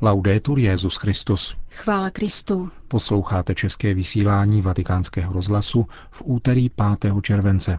[0.00, 1.56] Laudetur Jezus Christus.
[1.70, 2.70] Chvála Kristu.
[2.88, 6.68] Posloucháte české vysílání Vatikánského rozhlasu v úterý
[7.00, 7.14] 5.
[7.22, 7.78] července.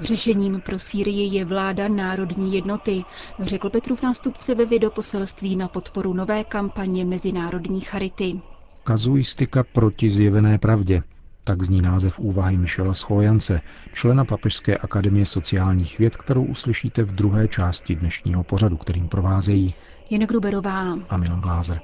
[0.00, 3.04] Řešením pro Sýrii je vláda národní jednoty,
[3.40, 8.40] řekl Petrův nástupce ve videoposelství na podporu nové kampaně Mezinárodní charity.
[8.84, 11.02] Kazuistika proti zjevené pravdě.
[11.44, 13.60] Tak zní název úvahy Michela Schojance,
[13.92, 19.74] člena Papežské akademie sociálních věd, kterou uslyšíte v druhé části dnešního pořadu, kterým provázejí
[20.10, 21.80] Jena Gruberová a Milan Glázer.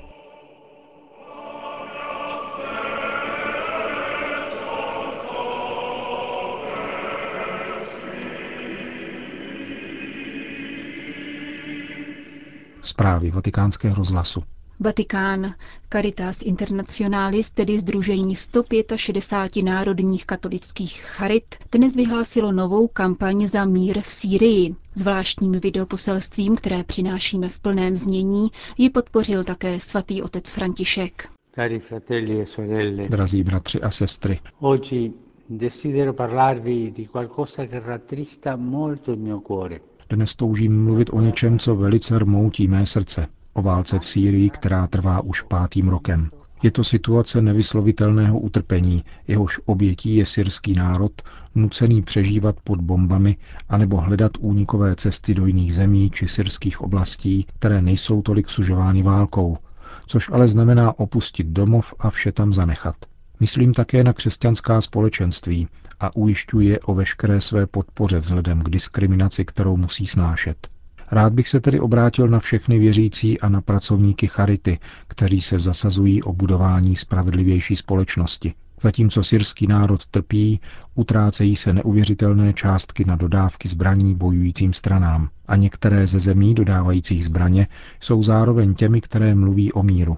[12.84, 14.42] Zprávy vatikánského rozhlasu.
[14.80, 15.54] Vatikán.
[15.92, 24.10] Caritas Internationalis, tedy Združení 165 národních katolických charit, dnes vyhlásilo novou kampaň za mír v
[24.10, 24.74] Sýrii.
[24.94, 31.28] Zvláštním videoposelstvím, které přinášíme v plném znění, ji podpořil také svatý otec František.
[31.54, 35.12] Cari fratelli e sorelle, Drazí bratři a sestry, oggi
[35.48, 39.80] desidero parlarvi di qualcosa che rattrista molto il mio cuore.
[40.10, 43.26] Dnes toužím mluvit o něčem, co velice rmoutí mé srdce.
[43.52, 46.30] O válce v Sýrii, která trvá už pátým rokem.
[46.62, 51.12] Je to situace nevyslovitelného utrpení, jehož obětí je syrský národ,
[51.54, 53.36] nucený přežívat pod bombami
[53.68, 59.58] anebo hledat únikové cesty do jiných zemí či syrských oblastí, které nejsou tolik sužovány válkou,
[60.06, 62.96] což ale znamená opustit domov a vše tam zanechat.
[63.44, 65.68] Myslím také na křesťanská společenství
[66.00, 70.68] a ujišťuje o veškeré své podpoře vzhledem k diskriminaci, kterou musí snášet.
[71.12, 74.78] Rád bych se tedy obrátil na všechny věřící a na pracovníky Charity,
[75.08, 78.54] kteří se zasazují o budování spravedlivější společnosti.
[78.82, 80.60] Zatímco syrský národ trpí,
[80.94, 87.66] utrácejí se neuvěřitelné částky na dodávky zbraní bojujícím stranám a některé ze zemí dodávajících zbraně
[88.00, 90.16] jsou zároveň těmi, které mluví o míru.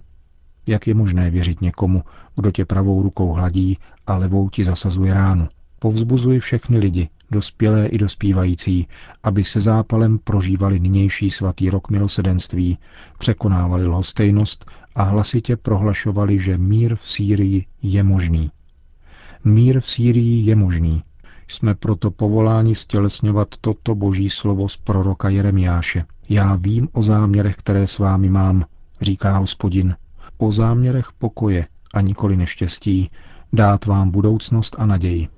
[0.66, 2.02] Jak je možné věřit někomu,
[2.36, 5.48] kdo tě pravou rukou hladí a levou ti zasazuje ránu?
[5.78, 8.86] Povzbuzuji všechny lidi, dospělé i dospívající,
[9.22, 12.78] aby se zápalem prožívali nynější svatý rok milosedenství,
[13.18, 18.50] překonávali lhostejnost a hlasitě prohlašovali, že mír v Sýrii je možný.
[19.44, 21.02] Mír v Sýrii je možný.
[21.48, 26.04] Jsme proto povoláni stělesňovat toto boží slovo z proroka Jeremiáše.
[26.28, 28.64] Já vím o záměrech, které s vámi mám,
[29.00, 29.94] říká hospodin,
[30.38, 33.10] o záměrech pokoje a nikoli neštěstí,
[33.52, 35.28] dát vám budoucnost a naději.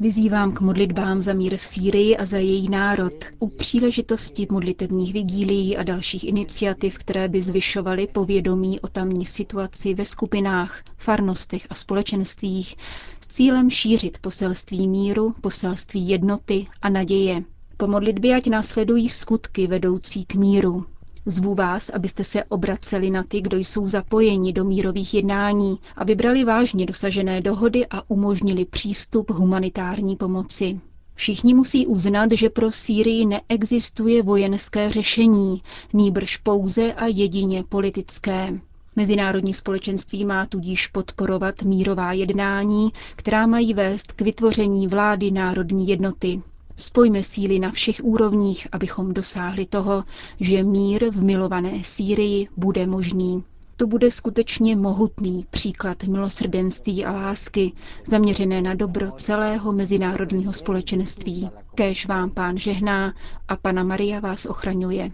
[0.00, 5.76] Vyzývám k modlitbám za mír v Sýrii a za její národ u příležitosti modlitevních vigílií
[5.76, 12.76] a dalších iniciativ, které by zvyšovaly povědomí o tamní situaci ve skupinách, farnostech a společenstvích
[13.20, 17.42] s cílem šířit poselství míru, poselství jednoty a naděje.
[17.76, 20.86] Po modlitbě ať následují skutky vedoucí k míru,
[21.28, 26.44] Zvu vás, abyste se obraceli na ty, kdo jsou zapojeni do mírových jednání, aby brali
[26.44, 30.80] vážně dosažené dohody a umožnili přístup humanitární pomoci.
[31.14, 38.58] Všichni musí uznat, že pro Sýrii neexistuje vojenské řešení, nýbrž pouze a jedině politické.
[38.96, 46.42] Mezinárodní společenství má tudíž podporovat mírová jednání, která mají vést k vytvoření vlády národní jednoty.
[46.78, 50.04] Spojme síly na všech úrovních, abychom dosáhli toho,
[50.40, 53.44] že mír v milované Sýrii bude možný.
[53.76, 57.72] To bude skutečně mohutný příklad milosrdenství a lásky,
[58.06, 61.50] zaměřené na dobro celého mezinárodního společenství.
[61.74, 63.14] Kéž vám pán žehná
[63.48, 65.10] a pana Maria vás ochraňuje.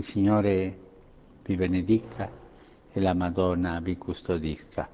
[0.00, 0.72] Signore
[1.48, 2.28] vi benedica
[2.96, 4.88] e la Madonna vi custodisca.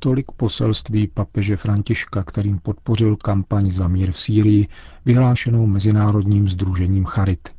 [0.00, 4.68] Tolik poselství papeže Františka, kterým podpořil kampaň za mír v Sýrii,
[5.04, 7.57] vyhlášenou Mezinárodním združením Charit.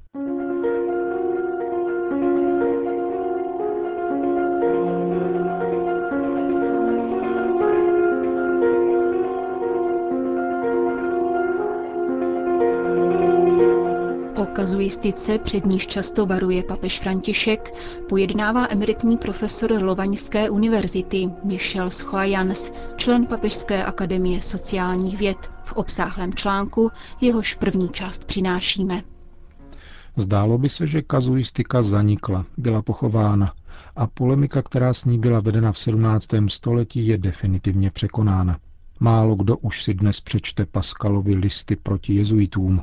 [14.90, 17.74] Kazuistice, před níž často varuje papež František,
[18.10, 26.92] pojednává emeritní profesor Lovaňské univerzity Michel Schoajans, člen Papežské akademie sociálních věd, v obsáhlém článku,
[27.22, 29.04] jehož první část přinášíme.
[30.18, 33.54] Zdálo by se, že kazuistika zanikla, byla pochována
[33.96, 36.28] a polemika, která s ní byla vedena v 17.
[36.48, 38.58] století, je definitivně překonána.
[39.00, 42.82] Málo kdo už si dnes přečte Paskalovi listy proti jezuitům,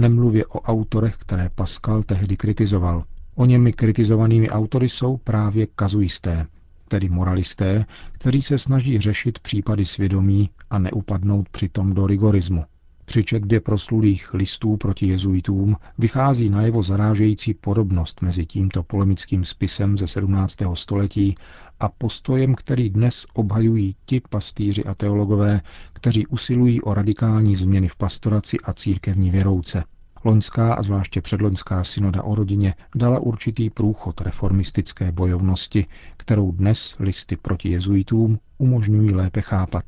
[0.00, 3.04] Nemluvě o autorech, které Pascal tehdy kritizoval.
[3.34, 6.46] O němi kritizovanými autory jsou právě kazuisté,
[6.88, 12.64] tedy moralisté, kteří se snaží řešit případy svědomí a neupadnout přitom do rigorismu.
[13.10, 20.06] Při četbě proslulých listů proti jezuitům vychází najevo zarážející podobnost mezi tímto polemickým spisem ze
[20.06, 20.56] 17.
[20.74, 21.34] století
[21.80, 25.60] a postojem, který dnes obhajují ti pastýři a teologové,
[25.92, 29.84] kteří usilují o radikální změny v pastoraci a církevní věrouce.
[30.24, 35.86] Loňská a zvláště předloňská synoda o rodině dala určitý průchod reformistické bojovnosti,
[36.16, 39.84] kterou dnes listy proti jezuitům umožňují lépe chápat.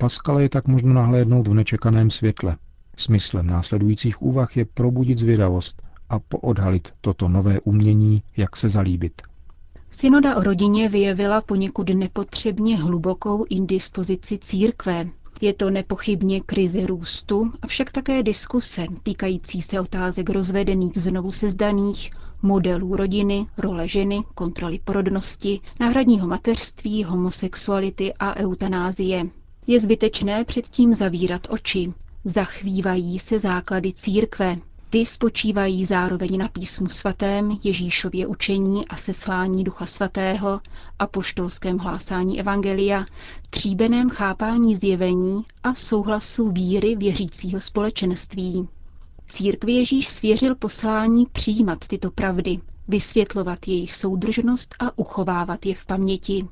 [0.00, 2.56] Paskale je tak možno nahlédnout v nečekaném světle.
[2.96, 9.22] Smyslem následujících úvah je probudit zvědavost a poodhalit toto nové umění, jak se zalíbit.
[9.90, 15.06] Synoda o rodině vyjevila poněkud nepotřebně hlubokou indispozici církve.
[15.40, 22.10] Je to nepochybně krize růstu, avšak také diskuse týkající se otázek rozvedených znovu sezdaných,
[22.42, 29.24] modelů rodiny, role ženy, kontroly porodnosti, náhradního mateřství, homosexuality a eutanázie.
[29.70, 31.92] Je zbytečné předtím zavírat oči.
[32.24, 34.56] Zachvívají se základy církve.
[34.90, 40.60] Ty spočívají zároveň na písmu svatém, Ježíšově učení a seslání Ducha Svatého,
[40.98, 43.06] apoštolském hlásání Evangelia,
[43.50, 48.68] tříbeném chápání zjevení a souhlasu víry věřícího společenství.
[49.26, 52.58] Církvi Ježíš svěřil poslání přijímat tyto pravdy,
[52.88, 56.48] vysvětlovat jejich soudržnost a uchovávat je v paměti.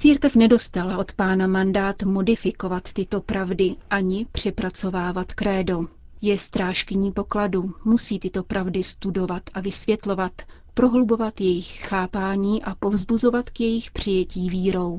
[0.00, 5.84] Církev nedostala od pána mandát modifikovat tyto pravdy ani přepracovávat krédo.
[6.20, 10.32] Je strážkyní pokladu, musí tyto pravdy studovat a vysvětlovat,
[10.74, 14.98] prohlubovat jejich chápání a povzbuzovat k jejich přijetí vírou.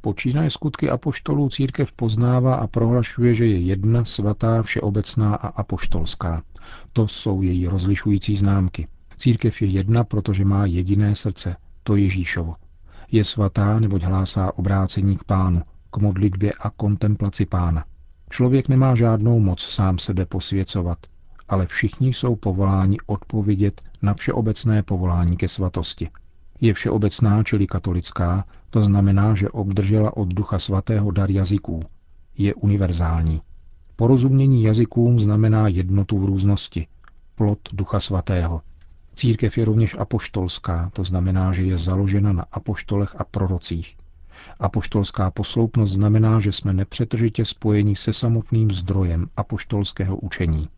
[0.00, 6.42] Počínaje skutky apoštolů církev poznává a prohlašuje, že je jedna, svatá, všeobecná a apoštolská.
[6.92, 8.88] To jsou její rozlišující známky.
[9.16, 12.54] Církev je jedna, protože má jediné srdce, to Ježíšovo.
[13.14, 17.84] Je svatá, neboť hlásá obrácení k pánu, k modlitbě a kontemplaci pána.
[18.30, 20.98] Člověk nemá žádnou moc sám sebe posvěcovat,
[21.48, 26.10] ale všichni jsou povoláni odpovědět na všeobecné povolání ke svatosti.
[26.60, 31.82] Je všeobecná, čili katolická, to znamená, že obdržela od Ducha Svatého dar jazyků.
[32.38, 33.40] Je univerzální.
[33.96, 36.86] Porozumění jazykům znamená jednotu v různosti,
[37.34, 38.60] plot Ducha Svatého.
[39.14, 43.96] Církev je rovněž apoštolská, to znamená, že je založena na apoštolech a prorocích.
[44.60, 50.68] Apoštolská posloupnost znamená, že jsme nepřetržitě spojeni se samotným zdrojem apoštolského učení.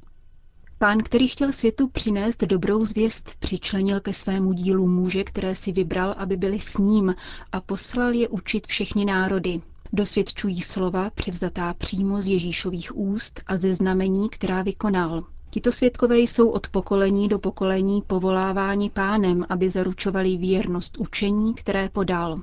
[0.78, 6.14] Pán, který chtěl světu přinést dobrou zvěst, přičlenil ke svému dílu muže, které si vybral,
[6.18, 7.14] aby byli s ním
[7.52, 9.60] a poslal je učit všechny národy.
[9.92, 15.24] Dosvědčují slova převzatá přímo z Ježíšových úst a ze znamení, která vykonal.
[15.56, 22.36] Tito svědkové jsou od pokolení do pokolení povoláváni pánem, aby zaručovali věrnost učení, které podal.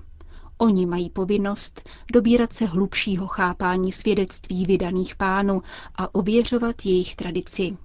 [0.57, 5.61] Oni mají povinnost dobírat se hlubšího chápání svědectví vydaných pánu
[5.95, 7.77] a ověřovat jejich tradici.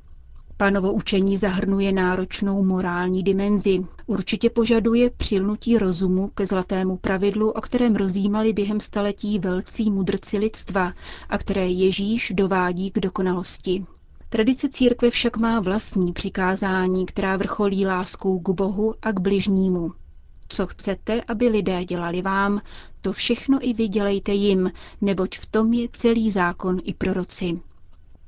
[0.57, 3.87] Pánovo učení zahrnuje náročnou morální dimenzi.
[4.07, 10.93] Určitě požaduje přilnutí rozumu ke zlatému pravidlu, o kterém rozjímali během staletí velcí mudrci lidstva
[11.29, 13.85] a které Ježíš dovádí k dokonalosti.
[14.31, 19.93] Tradice církve však má vlastní přikázání, která vrcholí láskou k Bohu a k bližnímu.
[20.49, 22.61] Co chcete, aby lidé dělali vám,
[23.01, 24.71] to všechno i vy dělejte jim,
[25.01, 27.61] neboť v tom je celý zákon i proroci.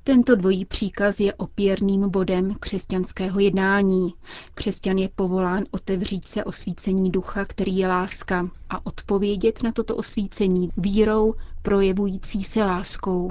[0.05, 4.15] Tento dvojí příkaz je opěrným bodem křesťanského jednání.
[4.55, 10.71] Křesťan je povolán otevřít se osvícení ducha, který je láska, a odpovědět na toto osvícení
[10.77, 13.29] vírou, projevující se láskou.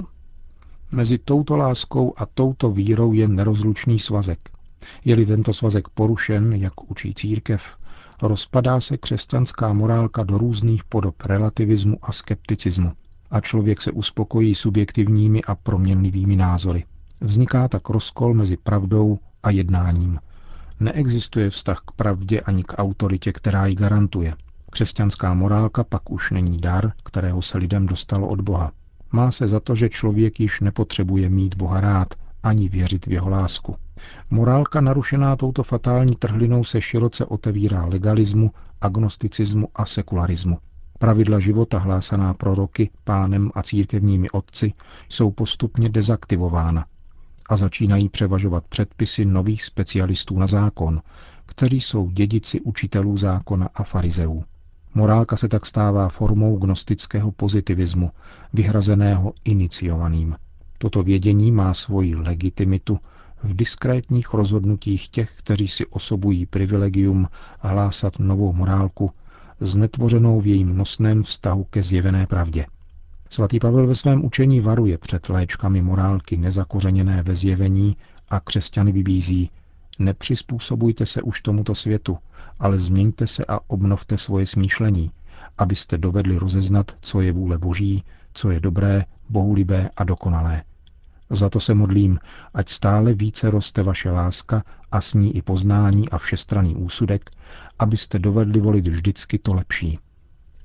[0.92, 4.38] Mezi touto láskou a touto vírou je nerozlučný svazek.
[5.04, 7.62] Je-li tento svazek porušen, jak učí církev,
[8.22, 12.92] rozpadá se křesťanská morálka do různých podob relativismu a skepticismu
[13.30, 16.84] a člověk se uspokojí subjektivními a proměnlivými názory.
[17.20, 20.18] Vzniká tak rozkol mezi pravdou a jednáním.
[20.80, 24.34] Neexistuje vztah k pravdě ani k autoritě, která ji garantuje.
[24.70, 28.72] Křesťanská morálka pak už není dar, kterého se lidem dostalo od Boha.
[29.12, 33.30] Má se za to, že člověk již nepotřebuje mít Boha rád, ani věřit v jeho
[33.30, 33.76] lásku.
[34.30, 38.50] Morálka narušená touto fatální trhlinou se široce otevírá legalismu,
[38.80, 40.58] agnosticismu a sekularismu.
[40.98, 44.72] Pravidla života hlásaná proroky, pánem a církevními otci
[45.08, 46.86] jsou postupně dezaktivována
[47.48, 51.02] a začínají převažovat předpisy nových specialistů na zákon,
[51.46, 54.44] kteří jsou dědici učitelů zákona a farizeů.
[54.94, 58.10] Morálka se tak stává formou gnostického pozitivismu,
[58.52, 60.36] vyhrazeného iniciovaným.
[60.78, 62.98] Toto vědění má svoji legitimitu
[63.42, 67.28] v diskrétních rozhodnutích těch, kteří si osobují privilegium
[67.58, 69.10] hlásat novou morálku,
[69.60, 72.66] znetvořenou v jejím nosném vztahu ke zjevené pravdě.
[73.30, 77.96] Svatý Pavel ve svém učení varuje před léčkami morálky nezakořeněné ve zjevení
[78.28, 79.50] a křesťany vybízí
[80.00, 82.18] Nepřizpůsobujte se už tomuto světu,
[82.58, 85.10] ale změňte se a obnovte svoje smýšlení,
[85.58, 88.04] abyste dovedli rozeznat, co je vůle Boží,
[88.34, 90.62] co je dobré, bohulibé a dokonalé.
[91.30, 92.18] Za to se modlím,
[92.54, 97.30] ať stále více roste vaše láska a s ní i poznání a všestranný úsudek,
[97.78, 99.98] abyste dovedli volit vždycky to lepší.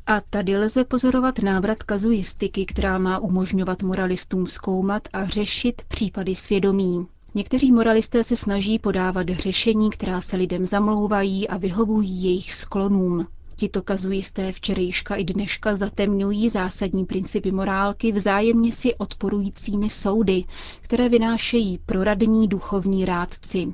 [0.08, 7.08] A tady lze pozorovat návrat kazuistiky, která má umožňovat moralistům zkoumat a řešit případy svědomí.
[7.36, 13.27] Někteří moralisté se snaží podávat řešení, která se lidem zamlouvají a vyhovují jejich sklonům.
[13.56, 20.44] Tito kazuisté včerejška i dneška zatemňují zásadní principy morálky vzájemně si odporujícími soudy,
[20.82, 23.74] které vynášejí proradní duchovní rádci.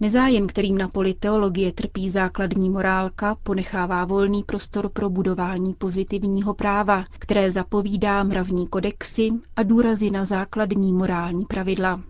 [0.00, 7.04] Nezájem, kterým na poli teologie trpí základní morálka, ponechává volný prostor pro budování pozitivního práva,
[7.18, 12.00] které zapovídá mravní kodexy a důrazy na základní morální pravidla.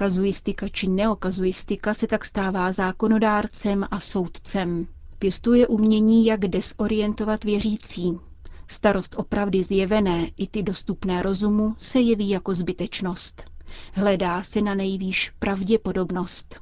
[0.00, 4.86] Kazuistika či neokazuistika se tak stává zákonodárcem a soudcem.
[5.18, 8.18] Pěstuje umění, jak desorientovat věřící.
[8.68, 13.44] Starost o pravdy zjevené i ty dostupné rozumu se jeví jako zbytečnost.
[13.92, 16.60] Hledá se na nejvýš pravděpodobnost.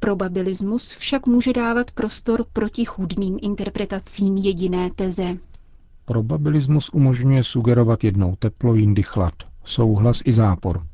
[0.00, 5.36] Probabilismus však může dávat prostor proti chudným interpretacím jediné teze.
[6.04, 10.86] Probabilismus umožňuje sugerovat jednou teplo, jindy chlad, souhlas i zápor.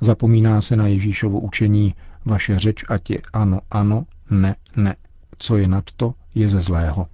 [0.00, 1.94] Zapomíná se na Ježíšovo učení,
[2.24, 4.96] vaše řeč ať je ano, ano, ne, ne.
[5.38, 7.06] Co je nad to, je ze zlého.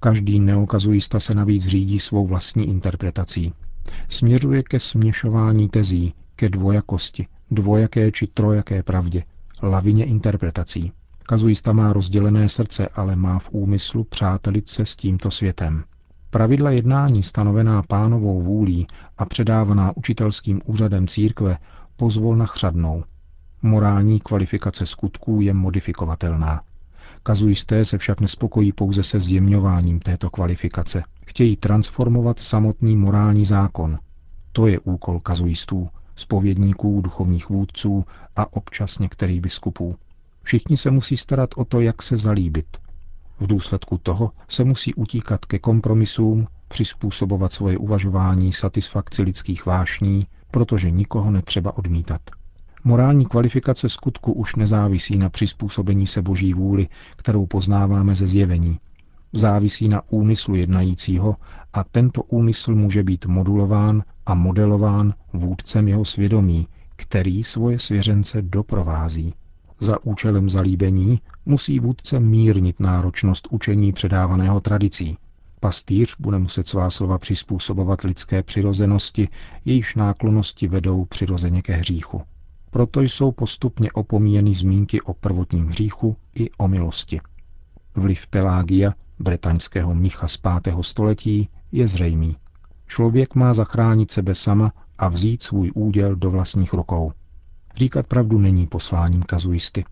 [0.00, 3.52] Každý neokazuista se navíc řídí svou vlastní interpretací.
[4.08, 9.24] Směřuje ke směšování tezí, ke dvojakosti, dvojaké či trojaké pravdě,
[9.62, 10.92] lavině interpretací.
[11.22, 15.84] Kazuista má rozdělené srdce, ale má v úmyslu přátelit se s tímto světem.
[16.30, 18.86] Pravidla jednání stanovená pánovou vůlí
[19.18, 21.58] a předávaná učitelským úřadem církve
[21.96, 23.04] pozvolna chřadnou.
[23.62, 26.62] Morální kvalifikace skutků je modifikovatelná.
[27.22, 31.02] Kazuisté se však nespokojí pouze se zjemňováním této kvalifikace.
[31.26, 33.98] Chtějí transformovat samotný morální zákon.
[34.52, 38.04] To je úkol kazuistů, spovědníků, duchovních vůdců
[38.36, 39.96] a občas některých biskupů.
[40.42, 42.66] Všichni se musí starat o to, jak se zalíbit.
[43.40, 50.90] V důsledku toho se musí utíkat ke kompromisům, přizpůsobovat svoje uvažování satisfakci lidských vášní, protože
[50.90, 52.20] nikoho netřeba odmítat.
[52.84, 58.78] Morální kvalifikace skutku už nezávisí na přizpůsobení se boží vůli, kterou poznáváme ze zjevení.
[59.32, 61.36] Závisí na úmyslu jednajícího
[61.72, 69.34] a tento úmysl může být modulován a modelován vůdcem jeho svědomí, který svoje svěřence doprovází.
[69.80, 75.16] Za účelem zalíbení musí vůdce mírnit náročnost učení předávaného tradicí.
[75.62, 79.28] Pastýř bude muset svá slova přizpůsobovat lidské přirozenosti,
[79.64, 82.22] jejíž náklonosti vedou přirozeně ke hříchu.
[82.70, 87.20] Proto jsou postupně opomíjeny zmínky o prvotním hříchu i o milosti.
[87.94, 90.74] Vliv Pelágia, bretaňského mnicha z 5.
[90.80, 92.36] století, je zřejmý.
[92.86, 97.12] Člověk má zachránit sebe sama a vzít svůj úděl do vlastních rukou.
[97.76, 99.84] Říkat pravdu není posláním kazuisty.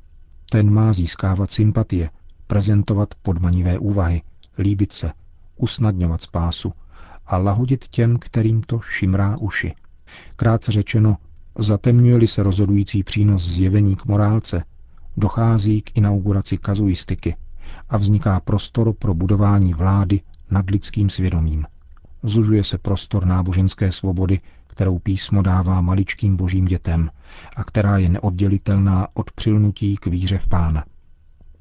[0.50, 2.10] Ten má získávat sympatie,
[2.46, 4.22] prezentovat podmanivé úvahy,
[4.58, 5.12] líbit se,
[5.62, 6.72] usnadňovat spásu
[7.26, 9.74] a lahodit těm, kterým to šimrá uši.
[10.36, 11.16] Krátce řečeno,
[11.58, 14.64] zatemňuje-li se rozhodující přínos zjevení k morálce,
[15.16, 17.36] dochází k inauguraci kazuistiky
[17.88, 21.66] a vzniká prostor pro budování vlády nad lidským svědomím.
[22.22, 27.10] Zužuje se prostor náboženské svobody, kterou písmo dává maličkým božím dětem
[27.56, 30.84] a která je neoddělitelná od přilnutí k víře v pána.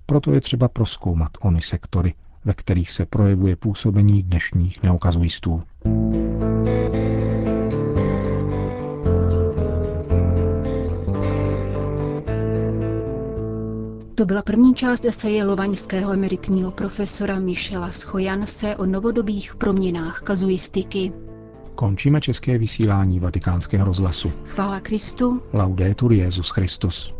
[0.05, 2.13] Proto je třeba proskoumat ony sektory,
[2.45, 5.63] ve kterých se projevuje působení dnešních neokazuistů.
[14.15, 21.11] To byla první část eseje lovaňského emeritního profesora Michela Schojanse o novodobých proměnách kazuistiky.
[21.75, 24.31] Končíme české vysílání vatikánského rozhlasu.
[24.45, 25.41] Chvála Kristu.
[25.53, 27.13] Laudetur Jezus Christus.